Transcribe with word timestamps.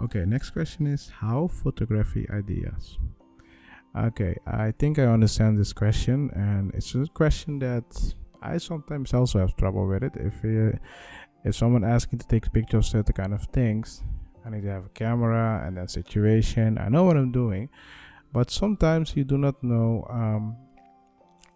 Okay, 0.00 0.24
next 0.24 0.50
question 0.50 0.86
is 0.86 1.10
how 1.20 1.48
photography 1.48 2.26
ideas. 2.30 2.98
Okay, 3.96 4.36
I 4.46 4.70
think 4.70 4.98
I 4.98 5.06
understand 5.06 5.58
this 5.58 5.72
question, 5.72 6.30
and 6.34 6.72
it's 6.74 6.94
a 6.94 7.06
question 7.06 7.58
that 7.60 7.84
I 8.40 8.58
sometimes 8.58 9.12
also 9.12 9.40
have 9.40 9.56
trouble 9.56 9.88
with 9.88 10.04
it. 10.04 10.12
If 10.14 10.44
uh, 10.44 10.78
if 11.44 11.56
someone 11.56 11.82
asks 11.82 12.12
me 12.12 12.18
to 12.18 12.26
take 12.28 12.52
pictures 12.52 12.86
of 12.86 12.90
certain 12.90 13.14
kind 13.14 13.34
of 13.34 13.42
things, 13.46 14.04
I 14.46 14.50
need 14.50 14.62
to 14.62 14.70
have 14.70 14.86
a 14.86 14.90
camera 14.90 15.64
and 15.66 15.76
that 15.78 15.90
situation. 15.90 16.78
I 16.78 16.88
know 16.88 17.02
what 17.02 17.16
I'm 17.16 17.32
doing, 17.32 17.68
but 18.32 18.50
sometimes 18.50 19.16
you 19.16 19.24
do 19.24 19.36
not 19.36 19.62
know 19.64 20.06
um, 20.10 20.56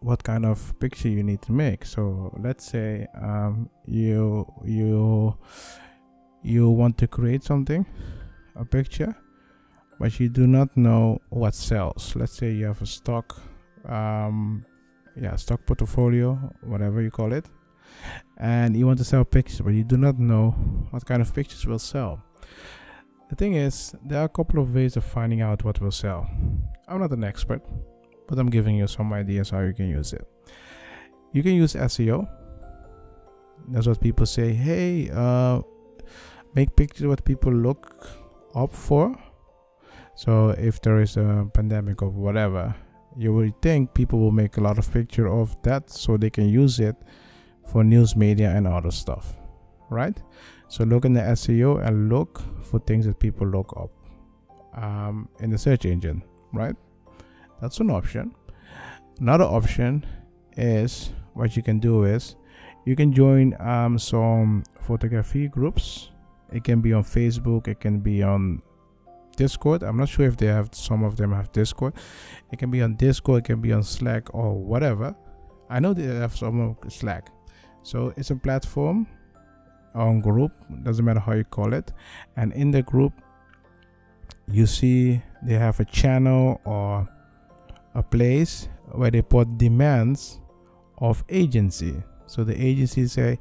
what 0.01 0.25
kind 0.25 0.45
of 0.45 0.79
picture 0.81 1.09
you 1.09 1.23
need 1.23 1.43
to 1.43 1.53
make. 1.53 1.85
So 1.85 2.37
let's 2.43 2.65
say 2.65 3.07
um, 3.15 3.71
you 3.87 4.51
you 4.65 5.37
you 6.43 6.71
want 6.71 6.99
to 6.99 7.07
create 7.07 7.45
something 7.45 7.87
a 8.57 8.65
picture 8.65 9.15
but 9.99 10.19
you 10.19 10.29
do 10.29 10.47
not 10.49 10.77
know 10.77 11.21
what 11.29 11.55
sells. 11.55 12.17
Let's 12.17 12.33
say 12.33 12.51
you 12.51 12.67
have 12.67 12.83
a 12.83 12.87
stock 12.87 13.41
um, 13.89 14.65
yeah 15.17 15.37
stock 15.37 15.65
portfolio 15.67 16.35
whatever 16.63 17.03
you 17.03 17.11
call 17.11 17.33
it 17.33 17.47
and 18.39 18.77
you 18.77 18.87
want 18.87 18.99
to 18.99 19.05
sell 19.05 19.25
pictures 19.25 19.61
but 19.61 19.75
you 19.75 19.85
do 19.85 19.97
not 19.97 20.19
know 20.19 20.51
what 20.91 21.05
kind 21.05 21.23
of 21.23 21.33
pictures 21.35 21.67
will 21.67 21.79
sell. 21.79 22.23
The 23.31 23.37
thing 23.37 23.55
is 23.55 23.95
there 24.05 24.21
are 24.21 24.25
a 24.25 24.29
couple 24.29 24.61
of 24.61 24.75
ways 24.75 24.97
of 24.97 25.05
finding 25.05 25.41
out 25.41 25.65
what 25.65 25.81
will 25.81 25.91
sell. 25.91 26.29
I'm 26.89 27.01
not 27.01 27.13
an 27.13 27.25
expert 27.25 27.63
but 28.29 28.39
i'm 28.39 28.49
giving 28.49 28.77
you 28.77 28.87
some 28.87 29.13
ideas 29.13 29.51
how 29.51 29.61
you 29.61 29.73
can 29.73 29.89
use 29.89 30.13
it. 30.13 30.27
You 31.33 31.43
can 31.43 31.53
use 31.53 31.75
seo 31.75 32.29
that's 33.69 33.87
what 33.87 34.01
people 34.01 34.27
say 34.27 34.53
hey 34.53 35.11
uh, 35.13 35.61
make 36.55 36.75
pictures 36.75 37.07
what 37.07 37.25
people 37.25 37.53
look 37.53 38.09
up 38.55 38.73
for. 38.73 39.17
So 40.15 40.51
if 40.51 40.81
there 40.83 41.01
is 41.01 41.17
a 41.17 41.49
pandemic 41.53 42.03
or 42.03 42.11
whatever, 42.11 42.75
you 43.17 43.33
would 43.35 43.61
think 43.63 43.95
people 43.95 44.19
will 44.19 44.33
make 44.33 44.57
a 44.57 44.61
lot 44.61 44.79
of 44.79 44.93
picture 44.93 45.29
of 45.29 45.57
that 45.63 45.91
so 45.91 46.17
they 46.17 46.31
can 46.31 46.49
use 46.49 46.81
it 46.81 46.97
for 47.67 47.85
news 47.85 48.17
media 48.17 48.51
and 48.51 48.67
other 48.67 48.91
stuff, 48.91 49.37
right? 49.91 50.21
So 50.69 50.85
look 50.85 51.05
in 51.05 51.13
the 51.13 51.21
SEO 51.21 51.87
and 51.87 52.09
look 52.09 52.43
for 52.63 52.79
things 52.81 53.07
that 53.07 53.19
people 53.19 53.47
look 53.47 53.75
up 53.77 53.91
um, 54.83 55.29
in 55.41 55.51
the 55.51 55.59
search 55.59 55.85
engine, 55.85 56.23
right? 56.53 56.77
That's 57.61 57.81
an 57.81 57.91
option. 57.91 58.35
Another 59.21 59.45
option 59.45 60.07
is 60.57 61.13
what 61.35 61.57
you 61.57 61.63
can 61.63 61.79
do 61.79 62.05
is 62.05 62.37
you 62.85 62.97
can 62.97 63.13
join 63.13 63.55
um, 63.61 63.99
some 63.99 64.65
photography 64.81 65.49
groups 65.49 66.11
it 66.53 66.65
can 66.65 66.81
be 66.81 66.93
on 66.93 67.03
facebook 67.03 67.69
it 67.69 67.81
can 67.81 68.01
be 68.01 68.23
on 68.23 68.63
discord. 69.37 69.83
I'm 69.83 69.97
not 69.97 70.09
sure 70.09 70.27
if 70.27 70.37
they 70.37 70.47
have 70.47 70.71
some 70.73 71.03
of 71.05 71.17
them 71.17 71.33
have 71.33 71.53
discord. 71.53 71.95
It 72.51 72.59
can 72.59 72.71
be 72.71 72.83
on 72.83 72.97
discord 72.97 73.41
it 73.41 73.47
can 73.47 73.61
be 73.61 73.73
on 73.73 73.83
slack 73.83 74.35
or 74.35 74.55
whatever. 74.55 75.15
I 75.71 75.81
know 75.81 75.95
they 75.95 76.05
have 76.05 76.37
some 76.37 76.77
slack. 76.89 77.31
So 77.83 78.13
it's 78.17 78.31
a 78.31 78.37
platform 78.37 79.07
on 79.95 80.21
group 80.21 80.53
doesn't 80.85 81.05
matter 81.05 81.21
how 81.21 81.33
you 81.33 81.45
call 81.45 81.73
it. 81.75 81.93
And 82.37 82.53
in 82.53 82.71
the 82.71 82.83
group 82.83 83.13
you 84.49 84.67
see 84.67 85.23
they 85.43 85.55
have 85.55 85.81
a 85.81 85.85
channel 85.85 86.61
or 86.65 87.09
a 87.95 88.03
place 88.03 88.69
where 88.93 89.11
they 89.11 89.23
put 89.23 89.59
demands 89.59 90.41
of 90.99 91.25
agency. 91.29 92.03
So 92.27 92.45
the 92.45 92.55
agency 92.55 93.07
say 93.07 93.39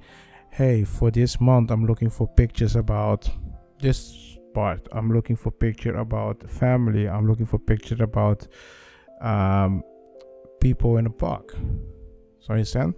hey 0.51 0.83
for 0.83 1.11
this 1.11 1.39
month 1.39 1.71
i'm 1.71 1.85
looking 1.85 2.09
for 2.09 2.27
pictures 2.27 2.75
about 2.75 3.29
this 3.79 4.31
part. 4.53 4.87
I'm 4.91 5.11
looking 5.11 5.35
for 5.35 5.51
picture 5.51 5.95
about 5.95 6.49
family. 6.49 7.07
I'm 7.07 7.27
looking 7.27 7.45
for 7.45 7.59
picture 7.59 8.01
about 8.03 8.47
um, 9.21 9.83
people 10.59 10.97
in 10.97 11.05
a 11.05 11.09
park. 11.09 11.53
So 12.39 12.49
you 12.49 12.53
understand? 12.53 12.95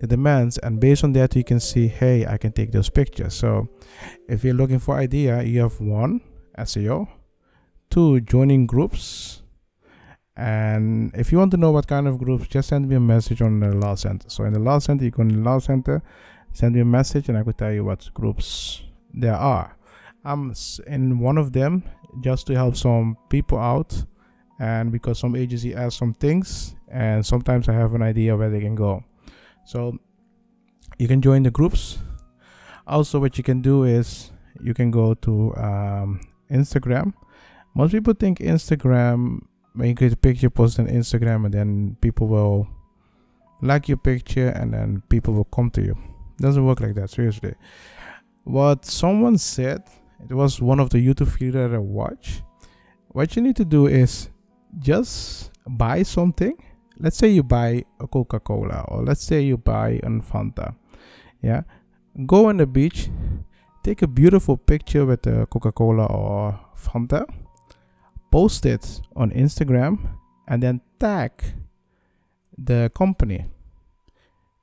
The 0.00 0.06
demands 0.06 0.58
and 0.58 0.78
based 0.78 1.04
on 1.04 1.12
that 1.14 1.34
you 1.34 1.42
can 1.42 1.58
see 1.58 1.88
hey 1.88 2.26
i 2.26 2.36
can 2.36 2.52
take 2.52 2.70
those 2.70 2.90
pictures. 2.90 3.32
So 3.32 3.68
if 4.28 4.44
you're 4.44 4.52
looking 4.52 4.78
for 4.78 4.94
idea 4.94 5.42
you 5.42 5.60
have 5.60 5.80
one 5.80 6.20
seo 6.58 7.08
two 7.88 8.20
joining 8.20 8.66
groups 8.66 9.40
and 10.36 11.14
if 11.14 11.32
you 11.32 11.38
want 11.38 11.50
to 11.52 11.56
know 11.56 11.70
what 11.70 11.86
kind 11.86 12.06
of 12.06 12.18
groups 12.18 12.46
just 12.46 12.68
send 12.68 12.86
me 12.90 12.96
a 12.96 13.00
message 13.00 13.40
on 13.40 13.58
the 13.60 13.74
law 13.74 13.94
center. 13.94 14.28
So 14.28 14.44
in 14.44 14.52
the 14.52 14.58
law 14.58 14.80
center 14.80 15.02
you 15.02 15.10
go 15.10 15.22
in 15.22 15.28
the 15.28 15.50
law 15.50 15.60
center 15.60 16.02
send 16.56 16.74
me 16.74 16.80
a 16.80 16.84
message 16.86 17.28
and 17.28 17.36
I 17.36 17.42
could 17.42 17.58
tell 17.58 17.70
you 17.70 17.84
what 17.84 18.08
groups 18.14 18.82
there 19.12 19.34
are. 19.34 19.76
I'm 20.24 20.54
in 20.86 21.18
one 21.18 21.36
of 21.36 21.52
them 21.52 21.82
just 22.22 22.46
to 22.46 22.54
help 22.54 22.76
some 22.76 23.18
people 23.28 23.58
out 23.58 24.04
and 24.58 24.90
because 24.90 25.18
some 25.18 25.36
agency 25.36 25.72
has 25.72 25.94
some 25.94 26.14
things 26.14 26.74
and 26.88 27.24
sometimes 27.26 27.68
I 27.68 27.74
have 27.74 27.94
an 27.94 28.00
idea 28.00 28.34
where 28.34 28.48
they 28.48 28.60
can 28.60 28.74
go. 28.74 29.04
So 29.66 29.98
you 30.98 31.06
can 31.06 31.20
join 31.20 31.42
the 31.42 31.50
groups. 31.50 31.98
Also, 32.86 33.20
what 33.20 33.36
you 33.36 33.44
can 33.44 33.60
do 33.60 33.84
is 33.84 34.30
you 34.62 34.72
can 34.72 34.90
go 34.90 35.12
to 35.12 35.54
um, 35.56 36.20
Instagram. 36.50 37.12
Most 37.74 37.92
people 37.92 38.14
think 38.14 38.38
Instagram 38.38 39.40
when 39.74 39.90
you 39.90 39.94
create 39.94 40.14
a 40.14 40.16
picture, 40.16 40.48
post 40.48 40.78
on 40.78 40.86
Instagram, 40.86 41.44
and 41.44 41.52
then 41.52 41.96
people 42.00 42.28
will 42.28 42.66
like 43.60 43.88
your 43.88 43.98
picture, 43.98 44.48
and 44.48 44.72
then 44.72 45.02
people 45.10 45.34
will 45.34 45.44
come 45.44 45.68
to 45.72 45.82
you 45.82 46.15
doesn't 46.38 46.64
work 46.64 46.80
like 46.80 46.94
that 46.94 47.10
seriously. 47.10 47.54
What 48.44 48.84
someone 48.84 49.38
said 49.38 49.82
it 50.28 50.34
was 50.34 50.60
one 50.60 50.80
of 50.80 50.90
the 50.90 50.98
youtube 50.98 51.28
videos 51.36 51.52
that 51.52 51.74
i 51.74 51.78
watch. 51.78 52.42
What 53.08 53.34
you 53.36 53.42
need 53.42 53.56
to 53.56 53.64
do 53.64 53.86
is 53.86 54.30
just 54.78 55.50
buy 55.66 56.02
something. 56.02 56.56
Let's 56.98 57.16
say 57.16 57.28
you 57.28 57.42
buy 57.42 57.84
a 58.00 58.06
coca-cola 58.06 58.84
or 58.88 59.02
let's 59.02 59.22
say 59.22 59.42
you 59.42 59.56
buy 59.56 60.00
a 60.02 60.08
fanta 60.20 60.74
yeah? 61.42 61.62
Go 62.26 62.48
on 62.48 62.56
the 62.56 62.66
beach 62.66 63.10
take 63.86 64.02
a 64.02 64.06
beautiful 64.08 64.56
picture 64.56 65.06
with 65.06 65.22
the 65.22 65.46
coca-cola 65.46 66.06
or 66.06 66.58
fanta 66.74 67.24
post 68.32 68.66
it 68.66 69.00
on 69.14 69.30
instagram 69.30 69.96
and 70.48 70.60
then 70.60 70.80
tag 70.98 71.30
the 72.58 72.90
company 72.96 73.44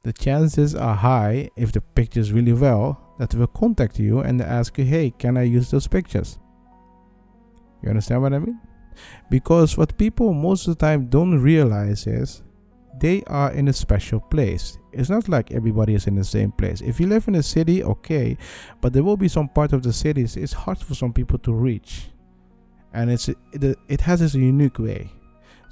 the 0.03 0.13
chances 0.13 0.75
are 0.75 0.95
high 0.95 1.49
if 1.55 1.71
the 1.71 1.79
pictures 1.79 2.33
really 2.33 2.53
well 2.53 3.15
that 3.19 3.29
they 3.29 3.37
will 3.37 3.47
contact 3.47 3.99
you 3.99 4.19
and 4.19 4.41
ask 4.41 4.77
you 4.77 4.83
hey 4.83 5.09
can 5.17 5.37
i 5.37 5.43
use 5.43 5.71
those 5.71 5.87
pictures? 5.87 6.39
You 7.81 7.89
understand 7.89 8.21
what 8.21 8.33
i 8.33 8.39
mean? 8.39 8.59
Because 9.29 9.77
what 9.77 9.97
people 9.97 10.33
most 10.33 10.67
of 10.67 10.77
the 10.77 10.85
time 10.85 11.07
don't 11.07 11.39
realize 11.39 12.05
is 12.05 12.43
they 12.99 13.23
are 13.23 13.51
in 13.53 13.67
a 13.67 13.73
special 13.73 14.19
place. 14.19 14.77
It's 14.91 15.09
not 15.09 15.27
like 15.27 15.51
everybody 15.51 15.95
is 15.95 16.05
in 16.05 16.15
the 16.15 16.23
same 16.23 16.51
place. 16.51 16.81
If 16.81 16.99
you 16.99 17.07
live 17.07 17.27
in 17.27 17.35
a 17.35 17.43
city 17.43 17.83
okay 17.83 18.37
but 18.81 18.93
there 18.93 19.03
will 19.03 19.17
be 19.17 19.29
some 19.29 19.47
part 19.47 19.71
of 19.73 19.83
the 19.83 19.93
cities 19.93 20.35
it's 20.35 20.53
hard 20.53 20.79
for 20.79 20.95
some 20.95 21.13
people 21.13 21.39
to 21.39 21.53
reach. 21.53 22.09
And 22.93 23.09
it's 23.09 23.29
it, 23.29 23.79
it 23.87 24.01
has 24.01 24.21
its 24.21 24.35
unique 24.35 24.79
way 24.79 25.11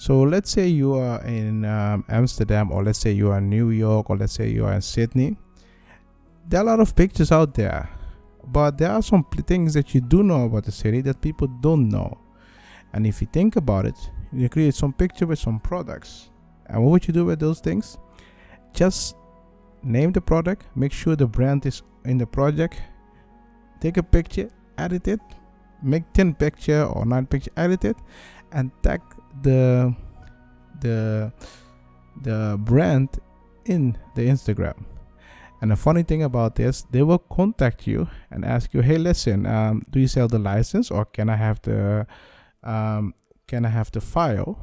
so 0.01 0.23
let's 0.23 0.49
say 0.49 0.65
you 0.67 0.95
are 0.95 1.21
in 1.25 1.63
um, 1.63 2.03
Amsterdam, 2.09 2.71
or 2.71 2.83
let's 2.83 2.97
say 2.97 3.11
you 3.11 3.29
are 3.29 3.37
in 3.37 3.49
New 3.51 3.69
York, 3.69 4.09
or 4.09 4.17
let's 4.17 4.33
say 4.33 4.49
you 4.49 4.65
are 4.65 4.73
in 4.73 4.81
Sydney. 4.81 5.37
There 6.49 6.59
are 6.59 6.63
a 6.63 6.65
lot 6.65 6.79
of 6.79 6.95
pictures 6.95 7.31
out 7.31 7.53
there, 7.53 7.87
but 8.47 8.79
there 8.79 8.89
are 8.89 9.03
some 9.03 9.23
things 9.45 9.75
that 9.75 9.93
you 9.93 10.01
do 10.01 10.23
know 10.23 10.45
about 10.45 10.63
the 10.63 10.71
city 10.71 11.01
that 11.01 11.21
people 11.21 11.45
don't 11.45 11.87
know. 11.87 12.17
And 12.93 13.05
if 13.05 13.21
you 13.21 13.27
think 13.31 13.57
about 13.57 13.85
it, 13.85 13.93
you 14.33 14.49
create 14.49 14.73
some 14.73 14.91
picture 14.91 15.27
with 15.27 15.37
some 15.37 15.59
products. 15.59 16.31
And 16.65 16.83
what 16.83 16.89
would 16.89 17.07
you 17.07 17.13
do 17.13 17.25
with 17.25 17.39
those 17.39 17.59
things? 17.59 17.99
Just 18.73 19.15
name 19.83 20.13
the 20.13 20.21
product, 20.21 20.65
make 20.75 20.93
sure 20.93 21.15
the 21.15 21.27
brand 21.27 21.67
is 21.67 21.83
in 22.05 22.17
the 22.17 22.25
project, 22.25 22.81
take 23.79 23.97
a 23.97 24.03
picture, 24.03 24.49
edit 24.79 25.07
it, 25.07 25.19
make 25.83 26.11
10 26.13 26.33
picture 26.33 26.85
or 26.85 27.05
9 27.05 27.27
picture, 27.27 27.51
edit 27.55 27.85
it, 27.85 27.97
and 28.51 28.71
tag 28.81 28.99
the 29.41 29.95
the 30.81 31.31
the 32.23 32.57
brand 32.59 33.09
in 33.65 33.97
the 34.15 34.27
Instagram. 34.27 34.85
And 35.61 35.69
the 35.69 35.75
funny 35.75 36.01
thing 36.01 36.23
about 36.23 36.55
this, 36.55 36.81
they 36.89 37.03
will 37.03 37.19
contact 37.19 37.85
you 37.85 38.07
and 38.31 38.43
ask 38.43 38.73
you, 38.73 38.81
"Hey, 38.81 38.97
listen, 38.97 39.45
um, 39.45 39.85
do 39.91 39.99
you 39.99 40.07
sell 40.07 40.27
the 40.27 40.39
license, 40.39 40.89
or 40.89 41.05
can 41.05 41.29
I 41.29 41.35
have 41.35 41.61
the 41.61 42.07
um, 42.63 43.13
can 43.47 43.65
I 43.65 43.69
have 43.69 43.91
the 43.91 44.01
file?" 44.01 44.53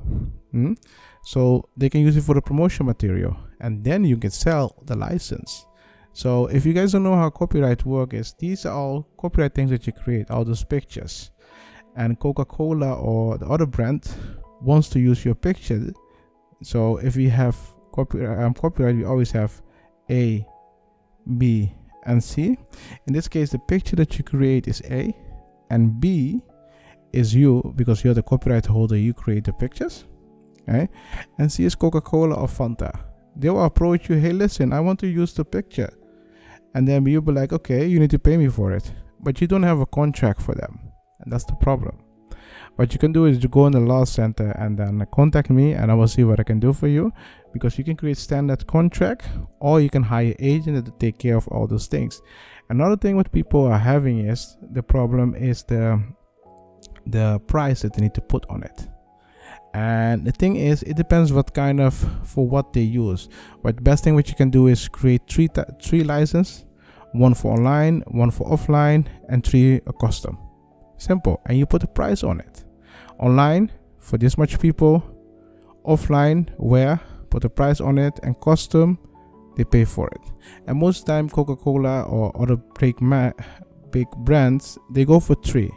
Hmm? 0.51 0.75
So 1.23 1.69
they 1.77 1.89
can 1.89 2.01
use 2.01 2.17
it 2.17 2.23
for 2.23 2.35
the 2.35 2.43
promotion 2.43 2.87
material, 2.87 3.37
and 3.61 3.85
then 3.85 4.05
you 4.05 4.17
can 4.17 4.31
sell 4.31 4.75
the 4.87 4.97
license. 4.97 5.67
So 6.13 6.47
if 6.47 6.67
you 6.67 6.73
guys 6.73 6.93
don't 6.93 7.05
know 7.05 7.15
how 7.15 7.31
copyright 7.31 7.85
work 7.85 8.13
is, 8.13 8.35
these 8.39 8.67
are 8.67 8.75
all 8.75 9.07
copyright 9.17 9.55
things 9.55 9.71
that 9.71 9.87
you 9.87 9.93
create, 9.93 10.31
all 10.31 10.45
those 10.45 10.65
pictures. 10.65 11.31
And 11.95 12.19
Coca-Cola 12.19 12.95
or 12.95 13.39
the 13.39 13.47
other 13.47 13.67
brand 13.67 14.09
wants 14.61 14.89
to 14.91 15.01
use 15.01 15.25
your 15.25 15.35
picture. 15.35 15.93
So 16.63 16.99
if 16.99 17.17
we 17.17 17.29
have 17.29 17.57
copyright, 17.93 18.39
um, 18.45 18.55
copyright 18.55 18.97
we 18.97 19.05
always 19.05 19.31
have 19.33 19.61
a 20.11 20.47
b 21.37 21.73
and 22.05 22.23
c. 22.23 22.59
In 23.07 23.13
this 23.13 23.29
case 23.29 23.51
the 23.51 23.59
picture 23.59 23.97
that 23.97 24.19
you 24.19 24.25
create 24.25 24.69
is 24.69 24.83
a 24.91 25.15
and 25.71 26.01
b 26.01 26.43
is 27.13 27.35
you 27.35 27.73
because 27.77 28.05
you're 28.05 28.15
the 28.15 28.23
copyright 28.23 28.67
holder 28.67 28.97
you 28.97 29.15
create 29.15 29.45
the 29.45 29.53
pictures 29.53 30.05
okay 30.69 30.89
and 31.39 31.51
c 31.51 31.65
is 31.65 31.75
coca-cola 31.75 32.35
or 32.35 32.47
fanta. 32.49 32.93
They 33.37 33.51
will 33.51 33.65
approach 33.65 34.09
you 34.09 34.17
hey 34.17 34.33
listen 34.33 34.73
i 34.73 34.81
want 34.81 34.99
to 35.01 35.07
use 35.07 35.33
the 35.35 35.45
picture. 35.45 35.93
And 36.75 36.87
then 36.87 37.07
you'll 37.07 37.23
be 37.23 37.33
like 37.33 37.53
okay 37.53 37.87
you 37.87 37.99
need 37.99 38.11
to 38.11 38.19
pay 38.19 38.37
me 38.37 38.49
for 38.49 38.73
it. 38.73 38.93
But 39.21 39.41
you 39.41 39.47
don't 39.47 39.65
have 39.65 39.81
a 39.81 39.87
contract 39.87 40.41
for 40.41 40.55
them. 40.55 40.79
And 41.21 41.33
that's 41.33 41.45
the 41.45 41.57
problem 41.57 41.99
what 42.79 42.93
you 42.93 42.99
can 43.01 43.11
do 43.11 43.25
is 43.25 43.41
to 43.41 43.49
go 43.49 43.67
in 43.67 43.73
the 43.73 43.81
law 43.81 44.05
center 44.05 44.53
and 44.53 44.79
then 44.79 45.05
contact 45.13 45.51
me 45.51 45.73
and 45.73 45.91
i 45.91 45.95
will 45.95 46.07
see 46.07 46.23
what 46.23 46.39
i 46.39 46.45
can 46.45 46.61
do 46.61 46.73
for 46.73 46.87
you. 46.87 47.13
Because 47.53 47.77
you 47.77 47.83
can 47.83 47.97
create 47.97 48.19
standard 48.19 48.65
contract 48.69 49.29
or 49.59 49.81
you 49.81 49.91
can 49.91 50.05
hire 50.05 50.33
agent 50.39 50.87
to 50.87 50.93
take 50.93 51.19
care 51.19 51.37
of 51.37 51.49
all 51.49 51.67
those 51.67 51.89
things. 51.89 52.23
Another 52.69 52.97
thing 52.97 53.17
what 53.17 53.33
people 53.33 53.65
are 53.67 53.79
having 53.79 54.21
is 54.29 54.57
the 54.71 54.83
problem 54.83 55.35
is 55.35 55.65
the 55.65 56.01
the 57.07 57.41
price 57.49 57.83
that 57.83 57.95
they 57.95 58.03
need 58.03 58.15
to 58.15 58.21
put 58.21 58.47
on 58.49 58.63
it. 58.63 58.87
And 59.75 60.25
the 60.25 60.31
thing 60.31 60.55
is 60.55 60.85
it 60.85 60.97
depends 60.97 61.33
what 61.33 61.53
kind 61.53 61.81
of 61.81 61.95
for 62.23 62.47
what 62.47 62.73
they 62.73 62.83
use. 62.83 63.29
But 63.61 63.77
the 63.77 63.83
best 63.83 64.05
thing 64.05 64.15
what 64.15 64.29
you 64.29 64.37
can 64.37 64.51
do 64.51 64.69
is 64.69 64.87
create 64.87 65.23
three 65.29 65.49
three 65.83 66.05
license 66.05 66.65
one 67.13 67.35
for 67.35 67.55
online 67.55 68.05
one 68.07 68.31
for 68.31 68.47
offline 68.49 69.09
and 69.29 69.43
three 69.43 69.81
a 69.89 69.93
custom. 69.93 70.39
Simple. 70.97 71.41
And 71.47 71.59
you 71.59 71.67
put 71.67 71.83
a 71.83 71.89
price 71.89 72.23
on 72.23 72.39
it 72.39 72.65
online 73.19 73.71
for 73.99 74.19
this 74.19 74.39
much 74.39 74.59
people 74.59 75.03
offline 75.85 76.49
where 76.59 77.01
put 77.31 77.45
a 77.45 77.49
price 77.49 77.81
on 77.81 77.99
it 77.99 78.19
and 78.23 78.41
custom 78.41 78.99
they 79.57 79.65
pay 79.65 79.85
for 79.85 80.09
it. 80.09 80.21
And 80.67 80.79
most 80.79 81.07
time 81.07 81.29
coca-cola 81.29 82.03
or 82.03 82.33
other 82.41 82.57
big 82.57 82.97
big 83.91 84.09
brands 84.19 84.79
they 84.93 85.05
go 85.05 85.19
for 85.21 85.35
three. 85.35 85.71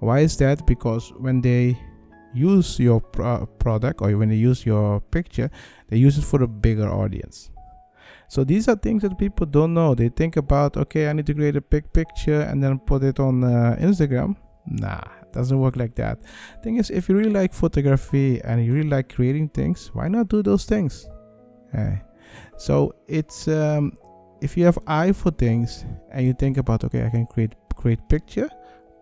Why 0.00 0.20
is 0.20 0.36
that? 0.38 0.66
Because 0.66 1.12
when 1.16 1.40
they 1.40 1.78
use 2.34 2.78
your 2.78 3.00
pro 3.00 3.46
product 3.58 4.02
or 4.02 4.14
when 4.16 4.28
they 4.28 4.36
use 4.36 4.66
your 4.66 5.00
picture 5.00 5.50
they 5.88 5.96
use 5.96 6.18
it 6.18 6.24
for 6.24 6.42
a 6.42 6.46
bigger 6.46 6.88
audience. 6.88 7.50
So 8.28 8.44
these 8.44 8.68
are 8.68 8.76
things 8.76 9.02
that 9.02 9.16
people 9.16 9.46
don't 9.46 9.72
know. 9.72 9.94
They 9.94 10.10
think 10.10 10.36
about 10.36 10.76
okay 10.76 11.08
i 11.08 11.12
need 11.12 11.26
to 11.26 11.34
create 11.34 11.56
a 11.56 11.62
big 11.62 11.90
picture 11.92 12.42
and 12.42 12.62
then 12.62 12.78
put 12.78 13.02
it 13.02 13.18
on 13.18 13.44
uh, 13.44 13.76
instagram. 13.80 14.36
Nah 14.66 15.15
doesn't 15.32 15.58
work 15.58 15.76
like 15.76 15.94
that. 15.96 16.18
Thing 16.62 16.76
is 16.76 16.90
if 16.90 17.08
you 17.08 17.16
really 17.16 17.30
like 17.30 17.52
photography 17.52 18.40
and 18.42 18.64
you 18.64 18.72
really 18.74 18.88
like 18.88 19.14
creating 19.14 19.48
things 19.50 19.90
why 19.92 20.08
not 20.08 20.28
do 20.28 20.42
those 20.42 20.64
things? 20.64 21.08
Okay. 21.74 22.00
so 22.56 22.94
it's 23.06 23.48
um, 23.48 23.92
if 24.40 24.56
you 24.56 24.64
have 24.64 24.78
eye 24.86 25.12
for 25.12 25.30
things 25.30 25.84
and 26.12 26.26
you 26.26 26.32
think 26.32 26.56
about 26.58 26.84
okay 26.84 27.04
i 27.04 27.10
can 27.10 27.26
create 27.26 27.54
create 27.74 28.00
picture 28.08 28.48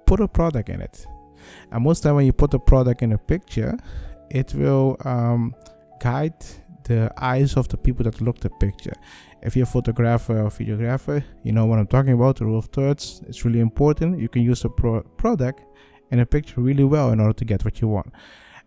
put 0.07 0.21
a 0.21 0.29
product 0.29 0.69
in 0.69 0.81
it. 0.81 1.07
And 1.73 1.85
most 1.85 2.03
time 2.03 2.17
when 2.17 2.27
you 2.27 2.33
put 2.33 2.53
a 2.55 2.59
product 2.59 3.03
in 3.03 3.13
a 3.13 3.19
picture 3.19 3.77
it 4.31 4.55
will 4.55 4.97
um, 5.05 5.55
guide 6.01 6.35
the 6.85 7.13
eyes 7.19 7.57
of 7.57 7.69
the 7.69 7.77
people 7.77 8.05
that 8.05 8.21
look 8.21 8.41
the 8.41 8.51
picture. 8.51 8.93
If 9.43 9.57
you're 9.57 9.65
a 9.65 9.67
photographer 9.67 10.41
or 10.41 10.51
videographer 10.51 11.23
you 11.43 11.53
know 11.53 11.67
what 11.67 11.79
i'm 11.79 11.87
talking 11.87 12.13
about 12.13 12.37
the 12.37 12.47
rule 12.47 12.59
of 12.59 12.67
thirds. 12.67 13.23
It's 13.29 13.45
really 13.45 13.61
important. 13.61 14.19
You 14.19 14.29
can 14.29 14.43
use 14.43 14.65
a 14.65 14.69
pro 14.69 15.03
product 15.03 15.63
in 16.11 16.19
a 16.21 16.27
picture 16.27 16.61
really 16.61 16.85
well 16.85 17.11
in 17.11 17.21
order 17.21 17.33
to 17.33 17.45
get 17.45 17.65
what 17.65 17.81
you 17.81 17.89
want 17.89 18.13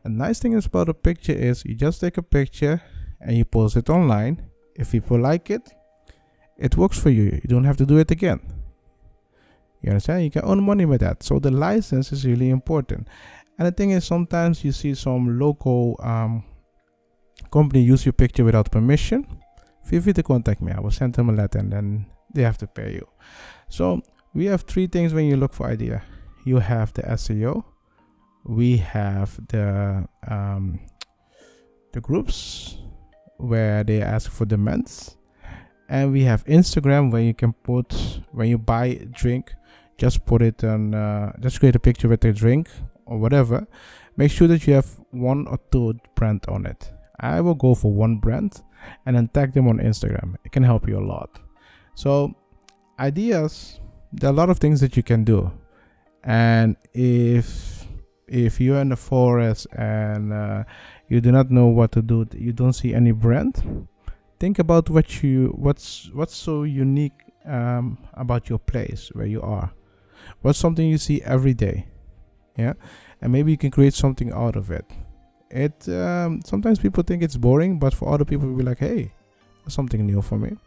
A 0.04 0.10
nice 0.10 0.40
thing 0.40 0.54
is 0.54 0.66
about 0.66 0.90
a 0.90 0.94
picture 0.94 1.34
is 1.34 1.66
you 1.66 1.76
just 1.76 2.02
take 2.02 2.18
a 2.18 2.24
picture 2.24 2.82
and 3.20 3.38
you 3.38 3.46
post 3.46 3.78
it 3.78 3.90
online 3.90 4.50
if 4.76 4.92
people 4.92 5.20
like 5.20 5.50
it 5.50 5.74
it 6.58 6.78
works 6.78 7.00
for 7.00 7.10
you 7.10 7.40
you 7.44 7.50
don't 7.50 7.66
have 7.66 7.78
to 7.78 7.86
do 7.86 7.98
it 7.98 8.12
again 8.12 8.40
you 9.82 9.92
understand? 9.92 10.24
You 10.24 10.32
can 10.32 10.44
earn 10.46 10.64
money 10.64 10.86
with 10.86 11.02
that. 11.02 11.24
So 11.24 11.40
the 11.40 11.52
license 11.52 12.12
is 12.12 12.26
really 12.26 12.50
important. 12.50 13.08
And 13.58 13.68
the 13.68 13.72
thing 13.72 13.92
is, 13.92 14.06
sometimes 14.06 14.64
you 14.64 14.72
see 14.72 14.94
some 14.94 15.40
local 15.40 16.00
um, 16.04 16.44
company 17.52 17.82
use 17.84 18.06
your 18.06 18.14
picture 18.14 18.44
without 18.44 18.72
permission. 18.72 19.26
Feel 19.86 20.02
free 20.02 20.14
to 20.14 20.24
contact 20.24 20.62
me. 20.62 20.72
I 20.72 20.80
will 20.80 20.92
send 20.92 21.14
them 21.14 21.30
a 21.30 21.34
letter 21.34 21.60
and 21.60 21.72
then 21.72 22.06
they 22.34 22.44
have 22.44 22.58
to 22.60 22.68
pay 22.68 22.94
you. 22.94 23.08
So 23.70 24.02
we 24.34 24.46
have 24.46 24.64
three 24.64 24.88
things 24.88 25.14
when 25.14 25.26
you 25.26 25.38
look 25.38 25.54
for 25.54 25.68
idea. 25.68 26.04
You 26.48 26.60
have 26.60 26.94
the 26.94 27.04
SEO. 27.04 27.66
We 28.46 28.78
have 28.78 29.30
the 29.50 30.08
um, 30.26 30.80
the 31.92 32.00
groups 32.00 32.78
where 33.38 33.84
they 33.84 34.02
ask 34.02 34.32
for 34.32 34.46
demands 34.46 35.18
and 35.90 36.12
we 36.12 36.24
have 36.24 36.44
instagram 36.46 37.12
where 37.12 37.22
you 37.22 37.34
can 37.34 37.54
put 37.54 37.94
when 38.32 38.48
you 38.50 38.58
buy 38.58 39.08
drink 39.12 39.54
just 39.98 40.26
put 40.26 40.42
it 40.42 40.64
on 40.64 40.94
uh, 40.94 41.34
just 41.40 41.60
create 41.60 41.76
a 41.76 41.80
picture 41.80 42.08
with 42.08 42.24
a 42.24 42.32
drink 42.32 42.70
or 43.06 43.18
whatever. 43.18 43.68
Make 44.16 44.32
sure 44.32 44.48
that 44.48 44.66
you 44.68 44.74
have 44.74 44.88
one 45.12 45.48
or 45.48 45.60
two 45.72 46.00
brand 46.16 46.46
on 46.48 46.66
it. 46.66 46.92
I 47.20 47.42
will 47.42 47.56
go 47.56 47.76
for 47.76 47.92
one 47.92 48.18
brand 48.18 48.62
and 49.06 49.16
then 49.16 49.28
tag 49.30 49.54
them 49.54 49.68
on 49.68 49.80
instagram. 49.80 50.36
It 50.46 50.52
can 50.52 50.64
help 50.64 50.88
you 50.88 50.98
a 50.98 51.06
lot. 51.14 51.40
So 51.96 52.36
ideas 53.00 53.80
there 54.14 54.30
are 54.30 54.34
a 54.34 54.36
lot 54.36 54.50
of 54.50 54.60
things 54.60 54.80
that 54.80 54.96
you 54.96 55.04
can 55.04 55.24
do 55.24 55.52
and 56.28 56.76
if 56.94 57.88
if 58.28 58.60
you're 58.60 58.82
in 58.82 58.90
the 58.90 58.96
forest 58.96 59.66
and 59.72 60.34
uh, 60.34 60.64
you 61.08 61.22
do 61.22 61.32
not 61.32 61.50
know 61.50 61.68
what 61.68 61.92
to 61.94 62.02
do 62.02 62.28
you 62.34 62.52
don't 62.52 62.74
see 62.74 62.94
any 62.94 63.14
brand 63.14 63.88
think 64.40 64.60
about 64.60 64.90
what 64.90 65.24
you 65.24 65.48
what's 65.58 66.10
what's 66.14 66.36
so 66.36 66.64
unique 66.64 67.24
um, 67.46 67.98
about 68.14 68.50
your 68.50 68.60
place 68.60 69.10
where 69.14 69.26
you 69.26 69.42
are. 69.42 69.72
What's 70.42 70.60
something 70.60 70.86
you 70.86 70.98
see 70.98 71.22
every 71.22 71.54
day 71.54 71.88
yeah? 72.58 72.74
And 73.22 73.32
maybe 73.32 73.52
you 73.52 73.58
can 73.58 73.72
create 73.72 73.94
something 73.94 74.32
out 74.34 74.56
of 74.56 74.70
it. 74.70 74.86
It 75.50 75.88
um, 75.90 76.42
sometimes 76.44 76.80
people 76.80 77.04
think 77.04 77.24
it's 77.24 77.38
boring 77.38 77.80
but 77.80 77.94
for 77.94 78.14
other 78.14 78.26
people 78.26 78.54
be 78.54 78.64
like 78.64 78.80
hey 78.80 79.14
something 79.68 80.06
new 80.06 80.22
for 80.22 80.38
me. 80.38 80.58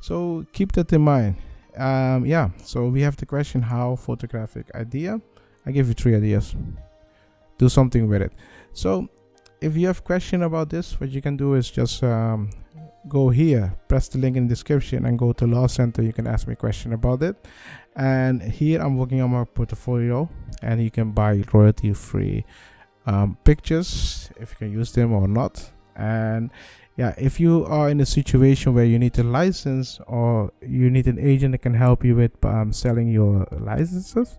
So 0.00 0.44
keep 0.52 0.72
that 0.72 0.92
in 0.92 1.02
mind 1.02 1.36
um, 1.76 2.26
yeah 2.26 2.50
so 2.62 2.88
we 2.88 3.02
have 3.02 3.16
the 3.16 3.26
question 3.26 3.62
how 3.62 3.96
photographic 3.96 4.70
idea? 4.74 5.20
I 5.64 5.72
give 5.72 5.88
you 5.88 5.94
three 5.94 6.14
ideas. 6.14 6.54
Do 7.58 7.68
something 7.68 8.08
with 8.08 8.22
it. 8.22 8.32
So 8.72 9.08
if 9.60 9.76
you 9.76 9.86
have 9.86 10.04
question 10.04 10.42
about 10.42 10.70
this 10.70 11.00
what 11.00 11.10
you 11.10 11.22
can 11.22 11.36
do 11.36 11.54
is 11.54 11.70
just 11.70 12.02
um, 12.02 12.50
go 13.08 13.30
here 13.30 13.74
press 13.88 14.08
the 14.08 14.18
link 14.18 14.36
in 14.36 14.44
the 14.46 14.48
description 14.48 15.06
and 15.06 15.18
go 15.18 15.32
to 15.32 15.46
law 15.46 15.66
center. 15.66 16.02
You 16.02 16.12
can 16.12 16.26
ask 16.26 16.46
me 16.46 16.54
question 16.54 16.92
about 16.92 17.22
it. 17.22 17.36
And 17.96 18.42
here 18.42 18.80
i'm 18.80 18.96
working 18.96 19.20
on 19.22 19.30
my 19.30 19.44
portfolio 19.44 20.28
and 20.62 20.82
you 20.82 20.90
can 20.90 21.12
buy 21.12 21.42
royalty 21.52 21.92
free 21.92 22.44
um, 23.06 23.38
pictures 23.44 24.30
if 24.40 24.50
you 24.50 24.56
can 24.56 24.72
use 24.72 24.92
them 24.92 25.12
or 25.12 25.28
not. 25.28 25.70
And 25.94 26.50
yeah 26.96 27.14
if 27.18 27.38
you 27.38 27.64
are 27.66 27.88
in 27.90 28.00
a 28.00 28.06
situation 28.06 28.74
where 28.74 28.84
you 28.84 28.98
need 28.98 29.18
a 29.18 29.22
license 29.22 30.00
or 30.06 30.52
you 30.62 30.90
need 30.90 31.06
an 31.06 31.18
agent 31.18 31.52
that 31.52 31.58
can 31.58 31.74
help 31.74 32.04
you 32.04 32.16
with 32.16 32.32
um, 32.44 32.72
selling 32.72 33.08
your 33.08 33.46
licenses 33.52 34.38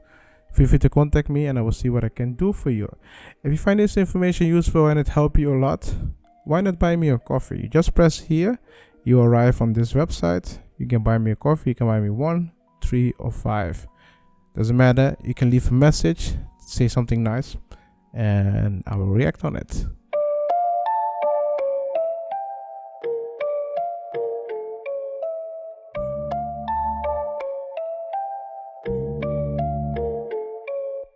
feel 0.52 0.68
free 0.68 0.80
to 0.80 0.90
contact 0.90 1.30
me 1.30 1.46
and 1.46 1.58
i 1.58 1.62
will 1.62 1.72
see 1.72 1.90
what 1.90 2.04
i 2.04 2.10
can 2.10 2.34
do 2.34 2.52
for 2.52 2.72
you. 2.72 2.90
If 3.44 3.52
you 3.52 3.58
find 3.58 3.80
this 3.80 3.98
information 3.98 4.48
useful 4.48 4.88
and 4.88 5.00
it 5.00 5.10
helped 5.10 5.38
you 5.38 5.54
a 5.54 5.60
lot 5.60 5.94
why 6.46 6.62
not 6.62 6.80
buy 6.80 6.96
me 6.96 7.10
a 7.10 7.18
coffee? 7.18 7.60
You 7.64 7.68
just 7.68 7.94
press 7.94 8.20
here 8.20 8.58
you 9.04 9.22
arrive 9.22 9.62
on 9.62 9.74
this 9.74 9.94
website 9.94 10.60
you 10.78 10.88
can 10.88 11.04
buy 11.04 11.18
me 11.18 11.32
a 11.32 11.36
coffee 11.36 11.72
you 11.72 11.76
can 11.76 11.88
buy 11.88 12.00
me 12.00 12.10
one 12.10 12.52
three 12.82 13.14
or 13.18 13.32
five. 13.32 13.88
Doesn't 14.56 14.78
matter 14.78 15.16
you 15.24 15.34
can 15.34 15.50
leave 15.50 15.70
a 15.70 15.74
message 15.74 16.34
say 16.60 16.88
something 16.88 17.24
nice 17.24 17.56
and 18.14 18.84
i 18.88 18.96
will 18.96 19.08
react 19.08 19.46
on 19.46 19.56
it 19.56 19.86